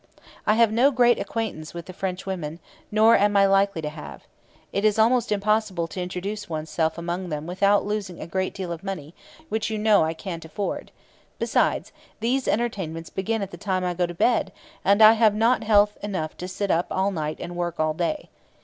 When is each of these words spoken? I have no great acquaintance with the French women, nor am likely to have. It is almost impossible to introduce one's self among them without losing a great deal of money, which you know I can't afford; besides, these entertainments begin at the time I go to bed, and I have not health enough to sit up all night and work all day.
I 0.47 0.55
have 0.55 0.71
no 0.71 0.89
great 0.89 1.19
acquaintance 1.19 1.75
with 1.75 1.85
the 1.85 1.93
French 1.93 2.25
women, 2.25 2.59
nor 2.91 3.15
am 3.15 3.33
likely 3.33 3.83
to 3.83 3.89
have. 3.89 4.23
It 4.73 4.83
is 4.83 4.97
almost 4.97 5.31
impossible 5.31 5.87
to 5.89 6.01
introduce 6.01 6.49
one's 6.49 6.71
self 6.71 6.97
among 6.97 7.29
them 7.29 7.45
without 7.45 7.85
losing 7.85 8.19
a 8.19 8.25
great 8.25 8.55
deal 8.55 8.71
of 8.71 8.83
money, 8.83 9.13
which 9.49 9.69
you 9.69 9.77
know 9.77 10.03
I 10.03 10.15
can't 10.15 10.43
afford; 10.43 10.89
besides, 11.37 11.91
these 12.19 12.47
entertainments 12.47 13.11
begin 13.11 13.43
at 13.43 13.51
the 13.51 13.57
time 13.57 13.85
I 13.85 13.93
go 13.93 14.07
to 14.07 14.13
bed, 14.15 14.51
and 14.83 15.03
I 15.03 15.13
have 15.13 15.35
not 15.35 15.61
health 15.63 15.99
enough 16.01 16.35
to 16.37 16.47
sit 16.47 16.71
up 16.71 16.87
all 16.89 17.11
night 17.11 17.37
and 17.39 17.55
work 17.55 17.79
all 17.79 17.93
day. 17.93 18.29